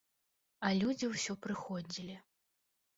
А 0.69 0.71
людзі 0.79 1.11
ўсё 1.13 1.33
прыходзілі. 1.47 2.21